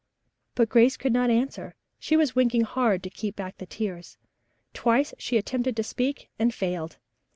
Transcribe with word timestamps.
But 0.55 0.67
Grace 0.67 0.97
could 0.97 1.13
not 1.13 1.29
answer. 1.29 1.75
She 1.99 2.17
was 2.17 2.33
winking 2.35 2.63
hard 2.63 3.03
to 3.03 3.09
keep 3.11 3.35
back 3.35 3.59
the 3.59 3.67
tears. 3.67 4.17
Twice 4.73 5.13
she 5.19 5.37
attempted 5.37 5.75
to 5.75 5.83
speak 5.83 6.27
and 6.39 6.51
failed. 6.51 6.97